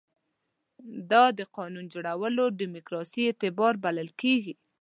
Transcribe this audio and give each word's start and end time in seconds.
دا 1.11 1.23
د 1.39 1.41
قانون 1.57 1.85
جوړولو 1.93 2.43
دیموکراسي 2.59 3.21
اعتبار 3.25 3.73
بلل 3.83 4.09
کېږي. 4.21 4.53